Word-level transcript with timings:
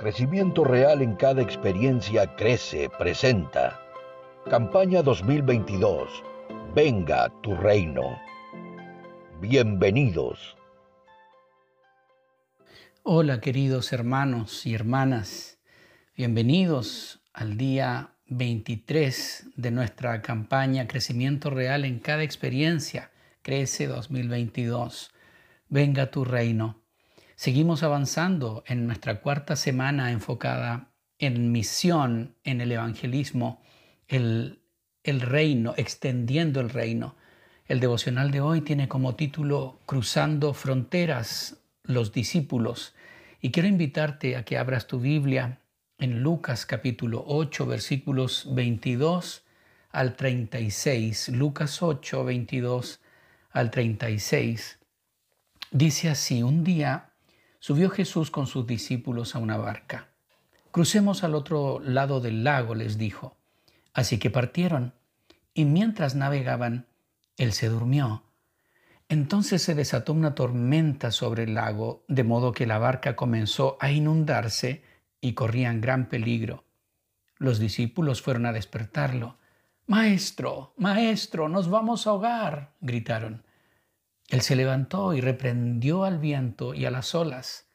Crecimiento 0.00 0.64
Real 0.64 1.02
en 1.02 1.14
cada 1.14 1.42
experiencia 1.42 2.34
crece, 2.34 2.88
presenta. 2.98 3.78
Campaña 4.48 5.02
2022. 5.02 6.24
Venga 6.74 7.30
tu 7.42 7.54
reino. 7.54 8.18
Bienvenidos. 9.42 10.56
Hola 13.02 13.42
queridos 13.42 13.92
hermanos 13.92 14.64
y 14.64 14.72
hermanas. 14.72 15.58
Bienvenidos 16.16 17.20
al 17.34 17.58
día 17.58 18.14
23 18.28 19.48
de 19.56 19.70
nuestra 19.70 20.22
campaña 20.22 20.88
Crecimiento 20.88 21.50
Real 21.50 21.84
en 21.84 21.98
cada 21.98 22.22
experiencia. 22.22 23.10
Crece 23.42 23.86
2022. 23.86 25.12
Venga 25.68 26.10
tu 26.10 26.24
reino. 26.24 26.79
Seguimos 27.40 27.82
avanzando 27.82 28.64
en 28.66 28.86
nuestra 28.86 29.22
cuarta 29.22 29.56
semana 29.56 30.12
enfocada 30.12 30.90
en 31.18 31.52
misión, 31.52 32.34
en 32.44 32.60
el 32.60 32.70
evangelismo, 32.70 33.62
el, 34.08 34.60
reino, 35.02 35.72
extendiendo 35.78 36.60
el 36.60 36.68
reino. 36.68 37.16
El 37.66 37.80
devocional 37.80 38.30
de 38.30 38.42
hoy 38.42 38.60
tiene 38.60 38.88
como 38.88 39.14
título 39.14 39.78
Cruzando 39.86 40.52
fronteras, 40.52 41.56
los 41.82 42.12
discípulos. 42.12 42.94
Y 43.40 43.52
quiero 43.52 43.70
invitarte 43.70 44.36
a 44.36 44.44
que 44.44 44.58
abras 44.58 44.86
tu 44.86 45.00
Biblia 45.00 45.60
en 45.96 46.22
Lucas 46.22 46.66
capítulo 46.66 47.24
8, 47.26 47.64
versículos 47.64 48.54
22 48.54 49.46
al 49.92 50.14
36. 50.14 51.30
Lucas 51.30 51.82
8, 51.82 52.22
22 52.22 53.00
al 53.52 53.70
36. 53.70 54.78
Dice 55.70 56.10
así, 56.10 56.42
un 56.42 56.64
día 56.64 57.09
Subió 57.60 57.90
Jesús 57.90 58.30
con 58.30 58.46
sus 58.46 58.66
discípulos 58.66 59.34
a 59.34 59.38
una 59.38 59.58
barca. 59.58 60.08
Crucemos 60.70 61.22
al 61.24 61.34
otro 61.34 61.78
lado 61.78 62.20
del 62.20 62.42
lago, 62.42 62.74
les 62.74 62.96
dijo. 62.96 63.36
Así 63.92 64.18
que 64.18 64.30
partieron, 64.30 64.94
y 65.52 65.66
mientras 65.66 66.14
navegaban, 66.14 66.86
él 67.36 67.52
se 67.52 67.68
durmió. 67.68 68.24
Entonces 69.10 69.60
se 69.60 69.74
desató 69.74 70.14
una 70.14 70.34
tormenta 70.34 71.10
sobre 71.10 71.42
el 71.42 71.54
lago, 71.54 72.02
de 72.08 72.24
modo 72.24 72.52
que 72.52 72.66
la 72.66 72.78
barca 72.78 73.14
comenzó 73.14 73.76
a 73.80 73.90
inundarse 73.90 74.82
y 75.20 75.34
corrían 75.34 75.82
gran 75.82 76.08
peligro. 76.08 76.64
Los 77.36 77.58
discípulos 77.58 78.22
fueron 78.22 78.46
a 78.46 78.52
despertarlo. 78.52 79.36
Maestro, 79.86 80.72
maestro, 80.78 81.50
nos 81.50 81.68
vamos 81.68 82.06
a 82.06 82.10
ahogar, 82.10 82.72
gritaron. 82.80 83.42
Él 84.30 84.42
se 84.42 84.54
levantó 84.54 85.12
y 85.12 85.20
reprendió 85.20 86.04
al 86.04 86.18
viento 86.18 86.72
y 86.72 86.86
a 86.86 86.92
las 86.92 87.16
olas. 87.16 87.68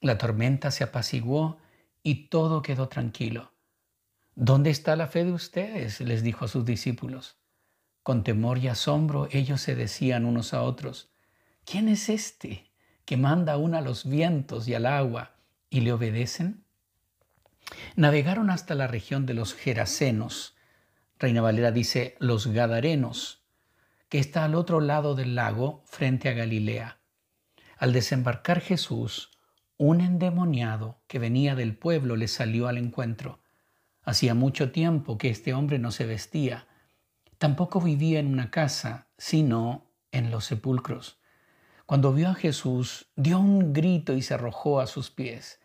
La 0.00 0.16
tormenta 0.16 0.70
se 0.70 0.82
apaciguó 0.82 1.58
y 2.02 2.28
todo 2.28 2.62
quedó 2.62 2.88
tranquilo. 2.88 3.52
¿Dónde 4.34 4.70
está 4.70 4.96
la 4.96 5.08
fe 5.08 5.26
de 5.26 5.32
ustedes? 5.32 6.00
les 6.00 6.22
dijo 6.22 6.46
a 6.46 6.48
sus 6.48 6.64
discípulos. 6.64 7.36
Con 8.02 8.24
temor 8.24 8.56
y 8.56 8.68
asombro 8.68 9.28
ellos 9.30 9.60
se 9.60 9.74
decían 9.74 10.24
unos 10.24 10.54
a 10.54 10.62
otros, 10.62 11.10
¿quién 11.66 11.86
es 11.86 12.08
este 12.08 12.72
que 13.04 13.18
manda 13.18 13.52
aún 13.52 13.74
a 13.74 13.82
los 13.82 14.08
vientos 14.08 14.68
y 14.68 14.74
al 14.74 14.86
agua 14.86 15.34
y 15.68 15.80
le 15.80 15.92
obedecen? 15.92 16.64
Navegaron 17.94 18.48
hasta 18.48 18.74
la 18.74 18.86
región 18.86 19.26
de 19.26 19.34
los 19.34 19.52
Gerasenos. 19.52 20.56
Reina 21.18 21.42
Valera 21.42 21.72
dice 21.72 22.16
los 22.20 22.46
Gadarenos 22.46 23.39
que 24.10 24.18
está 24.18 24.44
al 24.44 24.56
otro 24.56 24.80
lado 24.80 25.14
del 25.14 25.36
lago 25.36 25.82
frente 25.86 26.28
a 26.28 26.32
Galilea. 26.32 27.00
Al 27.78 27.92
desembarcar 27.92 28.60
Jesús, 28.60 29.30
un 29.78 30.00
endemoniado 30.02 31.00
que 31.06 31.20
venía 31.20 31.54
del 31.54 31.78
pueblo 31.78 32.16
le 32.16 32.28
salió 32.28 32.66
al 32.68 32.76
encuentro. 32.76 33.40
Hacía 34.02 34.34
mucho 34.34 34.72
tiempo 34.72 35.16
que 35.16 35.30
este 35.30 35.54
hombre 35.54 35.78
no 35.78 35.92
se 35.92 36.06
vestía. 36.06 36.66
Tampoco 37.38 37.80
vivía 37.80 38.18
en 38.18 38.26
una 38.26 38.50
casa, 38.50 39.08
sino 39.16 39.94
en 40.10 40.30
los 40.30 40.44
sepulcros. 40.44 41.20
Cuando 41.86 42.12
vio 42.12 42.30
a 42.30 42.34
Jesús, 42.34 43.12
dio 43.16 43.38
un 43.38 43.72
grito 43.72 44.14
y 44.14 44.22
se 44.22 44.34
arrojó 44.34 44.80
a 44.80 44.88
sus 44.88 45.10
pies. 45.10 45.60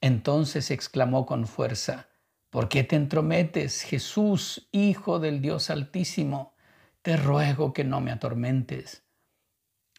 Entonces 0.00 0.70
exclamó 0.70 1.26
con 1.26 1.46
fuerza, 1.48 2.08
¿Por 2.50 2.68
qué 2.68 2.84
te 2.84 2.96
entrometes, 2.96 3.82
Jesús, 3.82 4.68
Hijo 4.70 5.18
del 5.18 5.42
Dios 5.42 5.68
Altísimo? 5.68 6.54
Te 7.02 7.16
ruego 7.16 7.72
que 7.72 7.84
no 7.84 8.00
me 8.00 8.10
atormentes. 8.10 9.04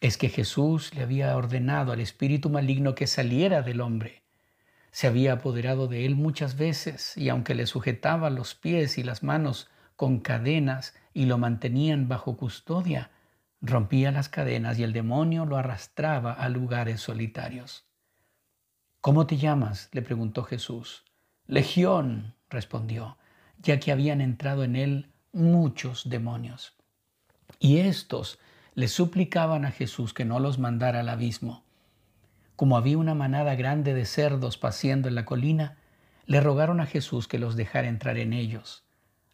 Es 0.00 0.16
que 0.16 0.28
Jesús 0.28 0.94
le 0.94 1.02
había 1.02 1.36
ordenado 1.36 1.92
al 1.92 2.00
espíritu 2.00 2.50
maligno 2.50 2.94
que 2.94 3.06
saliera 3.06 3.62
del 3.62 3.80
hombre. 3.80 4.22
Se 4.92 5.06
había 5.06 5.34
apoderado 5.34 5.88
de 5.88 6.04
él 6.04 6.14
muchas 6.14 6.56
veces 6.56 7.16
y 7.16 7.28
aunque 7.28 7.54
le 7.54 7.66
sujetaba 7.66 8.28
los 8.30 8.54
pies 8.54 8.98
y 8.98 9.02
las 9.02 9.22
manos 9.22 9.68
con 9.96 10.20
cadenas 10.20 10.94
y 11.12 11.26
lo 11.26 11.38
mantenían 11.38 12.08
bajo 12.08 12.36
custodia, 12.36 13.10
rompía 13.60 14.10
las 14.10 14.28
cadenas 14.28 14.78
y 14.78 14.82
el 14.82 14.92
demonio 14.92 15.46
lo 15.46 15.56
arrastraba 15.56 16.32
a 16.32 16.48
lugares 16.48 17.00
solitarios. 17.00 17.86
¿Cómo 19.00 19.26
te 19.26 19.36
llamas? 19.36 19.88
le 19.92 20.02
preguntó 20.02 20.44
Jesús. 20.44 21.04
Legión, 21.46 22.34
respondió, 22.48 23.16
ya 23.58 23.80
que 23.80 23.92
habían 23.92 24.20
entrado 24.20 24.64
en 24.64 24.76
él 24.76 25.12
muchos 25.32 26.08
demonios. 26.08 26.79
Y 27.58 27.78
estos 27.78 28.38
le 28.74 28.88
suplicaban 28.88 29.64
a 29.64 29.70
Jesús 29.70 30.14
que 30.14 30.24
no 30.24 30.38
los 30.38 30.58
mandara 30.58 31.00
al 31.00 31.08
abismo. 31.08 31.64
Como 32.56 32.76
había 32.76 32.98
una 32.98 33.14
manada 33.14 33.54
grande 33.54 33.94
de 33.94 34.04
cerdos 34.04 34.58
paseando 34.58 35.08
en 35.08 35.14
la 35.14 35.24
colina, 35.24 35.76
le 36.26 36.40
rogaron 36.40 36.80
a 36.80 36.86
Jesús 36.86 37.26
que 37.26 37.38
los 37.38 37.56
dejara 37.56 37.88
entrar 37.88 38.18
en 38.18 38.32
ellos. 38.32 38.84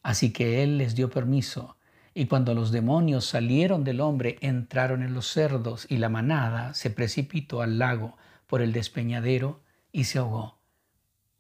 Así 0.03 0.33
que 0.33 0.63
él 0.63 0.79
les 0.79 0.95
dio 0.95 1.11
permiso, 1.11 1.77
y 2.15 2.27
cuando 2.27 2.55
los 2.55 2.71
demonios 2.71 3.27
salieron 3.27 3.85
del 3.85 4.01
hombre, 4.01 4.39
entraron 4.41 5.03
en 5.03 5.13
los 5.13 5.27
cerdos, 5.27 5.87
y 5.91 5.99
la 5.99 6.09
manada 6.09 6.73
se 6.75 6.91
precipitó 6.91 7.61
al 7.61 7.79
lago 7.79 8.17
por 8.47 8.63
el 8.63 8.73
despeñadero 8.73 9.61
y 9.93 10.05
se 10.05 10.19
ahogó. 10.19 10.59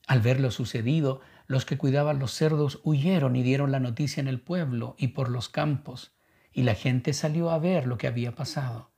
Al 0.06 0.20
ver 0.20 0.41
lo 0.41 0.50
sucedido, 0.50 1.20
los 1.47 1.65
que 1.65 1.78
cuidaban 1.78 2.19
los 2.19 2.32
cerdos 2.32 2.81
huyeron 2.82 3.36
y 3.36 3.42
dieron 3.42 3.70
la 3.70 3.81
noticia 3.81 4.20
en 4.20 4.28
el 4.28 4.41
pueblo 4.41 4.97
y 4.98 5.09
por 5.09 5.31
los 5.31 5.48
campos 5.48 6.16
y 6.56 6.62
la 6.62 6.75
gente 6.75 7.12
salió 7.12 7.50
a 7.50 7.59
ver 7.59 7.87
lo 7.87 7.99
que 7.99 8.06
había 8.06 8.34
pasado. 8.34 8.91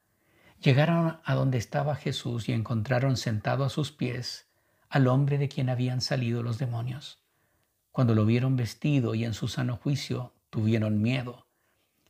Llegaron 0.63 1.19
a 1.25 1.35
donde 1.35 1.59
estaba 1.59 1.97
Jesús 1.97 2.49
y 2.49 2.53
encontraron 2.53 3.17
sentado 3.17 3.65
a 3.65 3.69
sus 3.69 3.91
pies 3.91 4.47
al 4.89 5.09
hombre 5.09 5.39
de 5.39 5.49
quien 5.49 5.69
habían 5.69 6.01
salido 6.01 6.45
los 6.45 6.59
demonios. 6.59 7.21
Cuando 7.91 8.15
lo 8.15 8.25
vieron 8.25 8.55
vestido 8.55 9.17
y 9.17 9.25
en 9.25 9.35
su 9.35 9.49
sano 9.49 9.77
juicio, 9.77 10.33
tuvieron 10.51 11.03
miedo. 11.03 11.49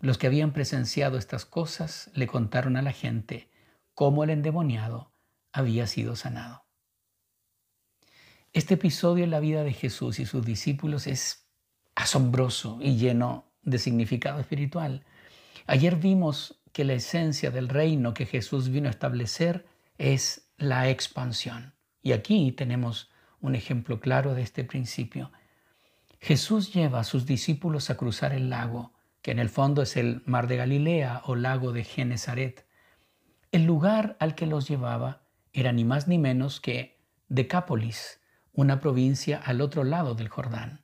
Los 0.00 0.18
que 0.18 0.26
habían 0.26 0.52
presenciado 0.52 1.16
estas 1.16 1.46
cosas 1.46 2.10
le 2.12 2.26
contaron 2.26 2.76
a 2.76 2.82
la 2.82 2.92
gente 2.92 3.48
cómo 3.94 4.24
el 4.24 4.30
endemoniado 4.30 5.12
había 5.50 5.86
sido 5.86 6.14
sanado. 6.14 6.66
Este 8.52 8.74
episodio 8.74 9.24
en 9.24 9.30
la 9.30 9.40
vida 9.40 9.64
de 9.64 9.72
Jesús 9.72 10.20
y 10.20 10.26
sus 10.26 10.44
discípulos 10.44 11.06
es 11.06 11.48
asombroso 11.94 12.80
y 12.82 12.98
lleno 12.98 13.46
de 13.62 13.78
significado 13.78 14.40
espiritual. 14.40 15.06
Ayer 15.70 15.96
vimos 15.96 16.58
que 16.72 16.82
la 16.86 16.94
esencia 16.94 17.50
del 17.50 17.68
reino 17.68 18.14
que 18.14 18.24
Jesús 18.24 18.70
vino 18.70 18.88
a 18.88 18.90
establecer 18.90 19.66
es 19.98 20.48
la 20.56 20.88
expansión. 20.88 21.74
Y 22.02 22.12
aquí 22.12 22.52
tenemos 22.52 23.10
un 23.42 23.54
ejemplo 23.54 24.00
claro 24.00 24.32
de 24.32 24.40
este 24.40 24.64
principio. 24.64 25.30
Jesús 26.20 26.72
lleva 26.72 27.00
a 27.00 27.04
sus 27.04 27.26
discípulos 27.26 27.90
a 27.90 27.98
cruzar 27.98 28.32
el 28.32 28.48
lago, 28.48 28.94
que 29.20 29.30
en 29.30 29.38
el 29.38 29.50
fondo 29.50 29.82
es 29.82 29.98
el 29.98 30.22
mar 30.24 30.46
de 30.46 30.56
Galilea 30.56 31.20
o 31.26 31.36
lago 31.36 31.72
de 31.72 31.84
Genezaret. 31.84 32.66
El 33.52 33.66
lugar 33.66 34.16
al 34.20 34.34
que 34.34 34.46
los 34.46 34.66
llevaba 34.66 35.20
era 35.52 35.72
ni 35.72 35.84
más 35.84 36.08
ni 36.08 36.16
menos 36.16 36.62
que 36.62 36.98
Decápolis, 37.28 38.22
una 38.54 38.80
provincia 38.80 39.38
al 39.44 39.60
otro 39.60 39.84
lado 39.84 40.14
del 40.14 40.28
Jordán. 40.28 40.80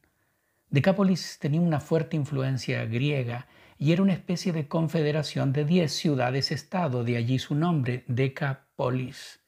Decápolis 0.69 1.39
tenía 1.41 1.63
una 1.63 1.81
fuerte 1.81 2.17
influencia 2.17 2.85
griega 2.85 3.49
y 3.79 3.93
era 3.93 4.03
una 4.03 4.13
especie 4.13 4.53
de 4.53 4.69
confederación 4.69 5.53
de 5.53 5.65
diez 5.65 5.93
ciudades-estado, 5.93 7.05
de 7.05 7.17
allí 7.17 7.39
su 7.39 7.55
nombre, 7.55 8.05
Decapolis. 8.07 9.41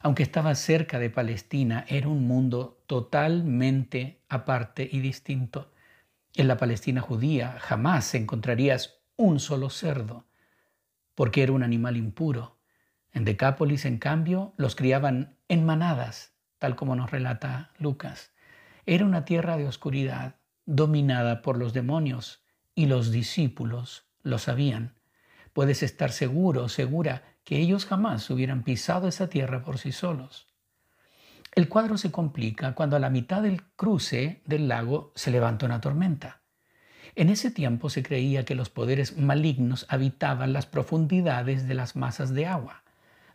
Aunque 0.00 0.24
estaba 0.24 0.54
cerca 0.54 0.98
de 0.98 1.10
Palestina, 1.10 1.84
era 1.88 2.08
un 2.08 2.26
mundo 2.26 2.82
totalmente 2.86 4.20
aparte 4.28 4.88
y 4.90 5.00
distinto. 5.00 5.72
En 6.34 6.48
la 6.48 6.56
Palestina 6.56 7.00
judía 7.00 7.56
jamás 7.60 8.14
encontrarías 8.14 9.00
un 9.16 9.38
solo 9.38 9.70
cerdo, 9.70 10.26
porque 11.14 11.42
era 11.42 11.52
un 11.52 11.62
animal 11.62 11.96
impuro. 11.96 12.58
En 13.12 13.24
Decápolis, 13.24 13.84
en 13.84 13.98
cambio, 13.98 14.54
los 14.56 14.74
criaban 14.74 15.36
en 15.48 15.64
manadas, 15.64 16.34
tal 16.58 16.74
como 16.74 16.96
nos 16.96 17.10
relata 17.10 17.70
Lucas. 17.78 18.32
Era 18.86 19.04
una 19.04 19.24
tierra 19.24 19.56
de 19.56 19.66
oscuridad, 19.66 20.36
dominada 20.64 21.42
por 21.42 21.58
los 21.58 21.72
demonios, 21.72 22.41
y 22.74 22.86
los 22.86 23.10
discípulos 23.10 24.06
lo 24.22 24.38
sabían. 24.38 24.94
Puedes 25.52 25.82
estar 25.82 26.12
seguro 26.12 26.68
segura 26.68 27.22
que 27.44 27.58
ellos 27.58 27.86
jamás 27.86 28.28
hubieran 28.30 28.62
pisado 28.62 29.08
esa 29.08 29.28
tierra 29.28 29.62
por 29.62 29.78
sí 29.78 29.92
solos. 29.92 30.48
El 31.54 31.68
cuadro 31.68 31.98
se 31.98 32.10
complica 32.10 32.74
cuando 32.74 32.96
a 32.96 32.98
la 32.98 33.10
mitad 33.10 33.42
del 33.42 33.62
cruce 33.76 34.42
del 34.46 34.68
lago 34.68 35.12
se 35.14 35.30
levanta 35.30 35.66
una 35.66 35.82
tormenta. 35.82 36.40
En 37.14 37.28
ese 37.28 37.50
tiempo 37.50 37.90
se 37.90 38.02
creía 38.02 38.46
que 38.46 38.54
los 38.54 38.70
poderes 38.70 39.18
malignos 39.18 39.84
habitaban 39.90 40.54
las 40.54 40.64
profundidades 40.64 41.68
de 41.68 41.74
las 41.74 41.94
masas 41.94 42.32
de 42.32 42.46
agua. 42.46 42.84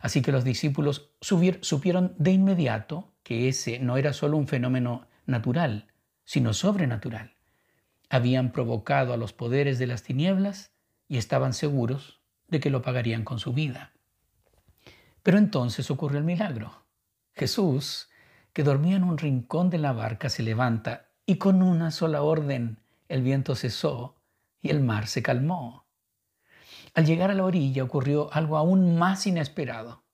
Así 0.00 0.20
que 0.20 0.32
los 0.32 0.42
discípulos 0.42 1.12
supieron 1.20 2.14
de 2.18 2.32
inmediato 2.32 3.14
que 3.22 3.48
ese 3.48 3.78
no 3.78 3.96
era 3.96 4.12
solo 4.12 4.36
un 4.36 4.48
fenómeno 4.48 5.06
natural, 5.26 5.86
sino 6.24 6.54
sobrenatural. 6.54 7.37
Habían 8.10 8.52
provocado 8.52 9.12
a 9.12 9.16
los 9.16 9.32
poderes 9.32 9.78
de 9.78 9.86
las 9.86 10.02
tinieblas 10.02 10.72
y 11.08 11.18
estaban 11.18 11.52
seguros 11.52 12.20
de 12.48 12.60
que 12.60 12.70
lo 12.70 12.82
pagarían 12.82 13.24
con 13.24 13.38
su 13.38 13.52
vida. 13.52 13.92
Pero 15.22 15.38
entonces 15.38 15.90
ocurre 15.90 16.18
el 16.18 16.24
milagro. 16.24 16.86
Jesús, 17.34 18.08
que 18.52 18.62
dormía 18.62 18.96
en 18.96 19.04
un 19.04 19.18
rincón 19.18 19.70
de 19.70 19.78
la 19.78 19.92
barca, 19.92 20.28
se 20.28 20.42
levanta 20.42 21.10
y 21.26 21.36
con 21.36 21.62
una 21.62 21.90
sola 21.90 22.22
orden 22.22 22.80
el 23.08 23.22
viento 23.22 23.54
cesó 23.54 24.16
y 24.60 24.70
el 24.70 24.80
mar 24.80 25.06
se 25.06 25.22
calmó. 25.22 25.86
Al 26.94 27.06
llegar 27.06 27.30
a 27.30 27.34
la 27.34 27.44
orilla 27.44 27.84
ocurrió 27.84 28.32
algo 28.32 28.56
aún 28.56 28.98
más 28.98 29.26
inesperado. 29.26 30.04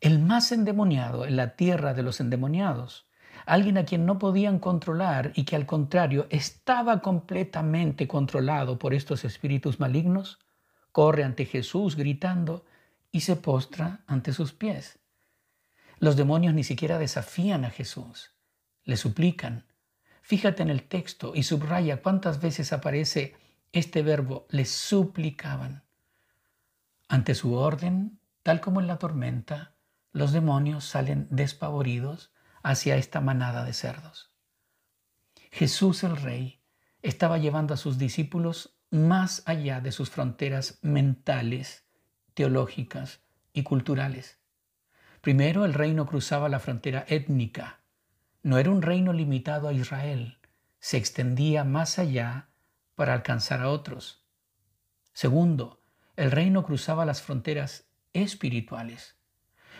El 0.00 0.18
más 0.18 0.52
endemoniado 0.52 1.24
en 1.24 1.36
la 1.36 1.56
tierra 1.56 1.94
de 1.94 2.02
los 2.02 2.20
endemoniados, 2.20 3.07
alguien 3.48 3.78
a 3.78 3.84
quien 3.86 4.04
no 4.04 4.18
podían 4.18 4.58
controlar 4.58 5.32
y 5.34 5.44
que 5.44 5.56
al 5.56 5.64
contrario 5.64 6.26
estaba 6.28 7.00
completamente 7.00 8.06
controlado 8.06 8.78
por 8.78 8.92
estos 8.92 9.24
espíritus 9.24 9.80
malignos, 9.80 10.38
corre 10.92 11.24
ante 11.24 11.46
Jesús 11.46 11.96
gritando 11.96 12.66
y 13.10 13.20
se 13.22 13.36
postra 13.36 14.00
ante 14.06 14.34
sus 14.34 14.52
pies. 14.52 14.98
Los 15.98 16.14
demonios 16.14 16.52
ni 16.52 16.62
siquiera 16.62 16.98
desafían 16.98 17.64
a 17.64 17.70
Jesús, 17.70 18.32
le 18.84 18.98
suplican, 18.98 19.64
Fíjate 20.20 20.62
en 20.62 20.68
el 20.68 20.82
texto 20.82 21.32
y 21.34 21.42
subraya 21.42 22.02
cuántas 22.02 22.42
veces 22.42 22.74
aparece 22.74 23.34
este 23.72 24.02
verbo, 24.02 24.46
les 24.50 24.70
suplicaban. 24.70 25.84
Ante 27.08 27.34
su 27.34 27.54
orden, 27.54 28.20
tal 28.42 28.60
como 28.60 28.82
en 28.82 28.88
la 28.88 28.98
tormenta, 28.98 29.72
los 30.12 30.32
demonios 30.32 30.84
salen 30.84 31.28
despavoridos 31.30 32.30
hacia 32.62 32.96
esta 32.96 33.20
manada 33.20 33.64
de 33.64 33.72
cerdos. 33.72 34.32
Jesús 35.50 36.04
el 36.04 36.16
Rey 36.16 36.62
estaba 37.02 37.38
llevando 37.38 37.74
a 37.74 37.78
sus 37.78 37.98
discípulos 37.98 38.78
más 38.90 39.42
allá 39.46 39.80
de 39.80 39.92
sus 39.92 40.10
fronteras 40.10 40.78
mentales, 40.82 41.86
teológicas 42.34 43.20
y 43.52 43.62
culturales. 43.62 44.38
Primero 45.20 45.64
el 45.64 45.74
reino 45.74 46.06
cruzaba 46.06 46.48
la 46.48 46.60
frontera 46.60 47.04
étnica, 47.08 47.80
no 48.42 48.58
era 48.58 48.70
un 48.70 48.82
reino 48.82 49.12
limitado 49.12 49.68
a 49.68 49.72
Israel, 49.72 50.38
se 50.78 50.96
extendía 50.96 51.64
más 51.64 51.98
allá 51.98 52.48
para 52.94 53.14
alcanzar 53.14 53.60
a 53.60 53.68
otros. 53.68 54.24
Segundo, 55.12 55.82
el 56.16 56.30
reino 56.30 56.64
cruzaba 56.64 57.04
las 57.04 57.20
fronteras 57.20 57.90
espirituales. 58.12 59.17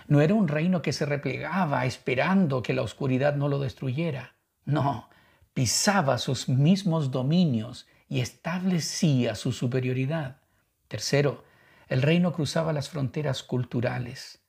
No 0.09 0.23
era 0.23 0.33
un 0.33 0.49
reino 0.49 0.81
que 0.81 0.95
se 0.95 1.05
replegaba 1.05 1.85
esperando 1.85 2.63
que 2.63 2.73
la 2.73 2.81
oscuridad 2.81 3.37
no 3.37 3.47
lo 3.49 3.61
destruyera. 3.61 4.37
No, 4.65 5.11
pisaba 5.53 6.17
sus 6.17 6.49
mismos 6.49 7.11
dominios 7.11 7.87
y 8.09 8.21
establecía 8.21 9.35
su 9.35 9.53
superioridad. 9.53 10.41
Tercero, 10.89 11.45
el 11.89 12.01
reino 12.01 12.33
cruzaba 12.33 12.73
las 12.73 12.89
fronteras 12.89 13.43
culturales. 13.43 14.43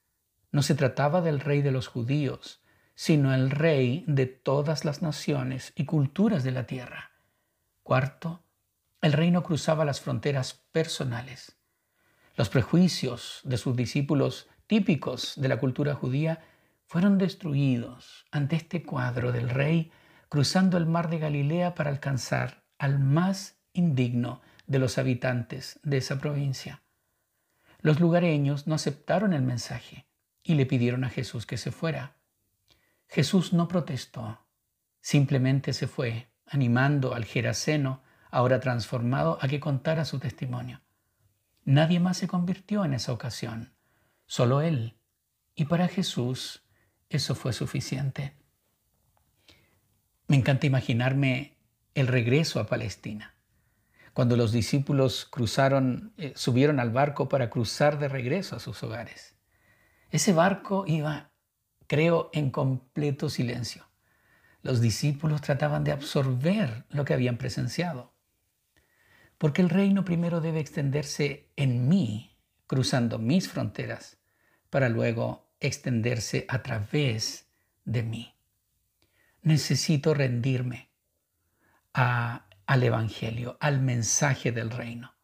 No 0.51 0.61
se 0.61 0.75
trataba 0.75 1.21
del 1.21 1.41
rey 1.41 1.61
de 1.61 1.71
los 1.71 1.89
judíos, 1.89 2.63
sino 2.95 3.33
el 3.33 3.51
rey 3.51 4.05
de 4.07 4.27
todas 4.27 4.85
las 4.85 5.01
naciones 5.01 5.73
y 5.75 5.83
culturas 5.83 6.45
de 6.45 6.51
la 6.51 6.67
tierra. 6.67 7.11
Cuarto, 7.83 8.43
el 9.01 9.11
reino 9.11 9.43
cruzaba 9.43 9.83
las 9.83 9.99
fronteras 9.99 10.53
personales. 10.71 11.57
Los 12.37 12.47
prejuicios 12.47 13.41
de 13.43 13.57
sus 13.57 13.75
discípulos 13.75 14.47
típicos 14.69 15.33
de 15.35 15.47
la 15.47 15.57
cultura 15.57 15.95
judía 15.95 16.43
fueron 16.85 17.17
destruidos 17.17 18.27
ante 18.29 18.55
este 18.55 18.83
cuadro 18.83 19.31
del 19.31 19.49
rey 19.49 19.91
cruzando 20.29 20.77
el 20.77 20.85
mar 20.85 21.09
de 21.09 21.17
Galilea 21.17 21.73
para 21.73 21.89
alcanzar 21.89 22.61
al 22.77 22.99
más 22.99 23.57
indigno 23.73 24.41
de 24.67 24.77
los 24.77 24.99
habitantes 24.99 25.79
de 25.81 25.97
esa 25.97 26.19
provincia. 26.19 26.83
Los 27.81 27.99
lugareños 27.99 28.67
no 28.67 28.75
aceptaron 28.75 29.33
el 29.33 29.41
mensaje 29.41 30.05
y 30.43 30.53
le 30.53 30.67
pidieron 30.67 31.03
a 31.03 31.09
Jesús 31.09 31.47
que 31.47 31.57
se 31.57 31.71
fuera. 31.71 32.17
Jesús 33.07 33.53
no 33.53 33.67
protestó, 33.67 34.45
simplemente 35.01 35.73
se 35.73 35.87
fue, 35.87 36.29
animando 36.45 37.15
al 37.15 37.25
Geraseno, 37.25 38.03
ahora 38.29 38.59
transformado, 38.59 39.39
a 39.41 39.47
que 39.47 39.59
contara 39.59 40.05
su 40.05 40.19
testimonio. 40.19 40.81
Nadie 41.65 41.99
más 41.99 42.17
se 42.17 42.27
convirtió 42.27 42.85
en 42.85 42.93
esa 42.93 43.13
ocasión, 43.13 43.73
solo 44.29 44.61
él. 44.61 44.95
Y 45.55 45.65
para 45.65 45.87
Jesús 45.87 46.63
eso 47.09 47.33
fue 47.33 47.51
suficiente. 47.51 48.35
Me 50.27 50.37
encanta 50.37 50.67
imaginarme 50.67 51.57
el 51.95 52.05
regreso 52.05 52.59
a 52.59 52.67
Palestina. 52.67 53.33
Cuando 54.13 54.37
los 54.37 54.51
discípulos 54.51 55.25
cruzaron, 55.25 56.13
eh, 56.17 56.33
subieron 56.35 56.79
al 56.79 56.91
barco 56.91 57.27
para 57.27 57.49
cruzar 57.49 57.97
de 57.97 58.07
regreso 58.07 58.55
a 58.55 58.59
sus 58.59 58.81
hogares. 58.83 59.35
Ese 60.11 60.31
barco 60.31 60.85
iba 60.87 61.31
creo 61.87 62.29
en 62.33 62.51
completo 62.51 63.29
silencio. 63.29 63.89
Los 64.61 64.79
discípulos 64.79 65.41
trataban 65.41 65.83
de 65.83 65.91
absorber 65.91 66.85
lo 66.89 67.03
que 67.03 67.15
habían 67.15 67.37
presenciado. 67.37 68.13
Porque 69.39 69.63
el 69.63 69.69
reino 69.69 70.05
primero 70.05 70.39
debe 70.39 70.59
extenderse 70.59 71.49
en 71.55 71.89
mí, 71.89 72.37
cruzando 72.67 73.17
mis 73.17 73.49
fronteras, 73.49 74.18
para 74.69 74.89
luego 74.89 75.49
extenderse 75.59 76.45
a 76.47 76.61
través 76.61 77.47
de 77.85 78.03
mí. 78.03 78.35
Necesito 79.41 80.13
rendirme 80.13 80.89
al 81.93 82.83
Evangelio, 82.83 83.57
al 83.59 83.81
mensaje 83.81 84.51
del 84.51 84.69
reino. 84.69 85.15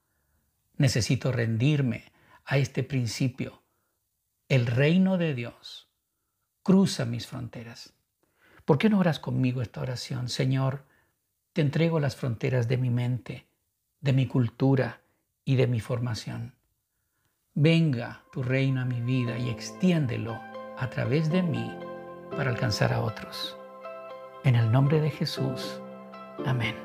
Necesito 0.78 1.32
rendirme 1.32 2.12
a 2.46 2.58
este 2.58 2.84
principio. 2.84 3.64
El 4.50 4.66
reino 4.66 5.18
de 5.18 5.34
Dios 5.34 5.90
cruza 6.64 7.06
mis 7.06 7.28
fronteras. 7.28 7.94
¿Por 8.66 8.78
qué 8.78 8.90
no 8.90 9.00
oras 9.00 9.20
conmigo 9.20 9.62
esta 9.62 9.82
oración? 9.82 10.28
Señor, 10.28 10.86
te 11.54 11.62
entrego 11.62 12.00
las 12.00 12.16
fronteras 12.16 12.68
de 12.68 12.78
mi 12.78 12.90
mente, 12.90 13.48
de 14.02 14.14
mi 14.14 14.28
cultura 14.28 15.02
y 15.46 15.56
de 15.56 15.68
mi 15.68 15.80
formación. 15.80 16.56
Venga 17.58 18.20
tu 18.34 18.44
reino 18.44 18.82
a 18.82 18.86
mi 18.86 19.00
vida 19.00 19.38
y 19.38 19.50
extiéndelo 19.50 20.38
a 20.78 20.90
través 20.90 21.30
de 21.30 21.42
mí 21.42 21.72
para 22.36 22.50
alcanzar 22.50 22.92
a 22.92 23.00
otros. 23.00 23.56
En 24.44 24.56
el 24.56 24.70
nombre 24.70 25.00
de 25.00 25.10
Jesús. 25.10 25.80
Amén. 26.46 26.76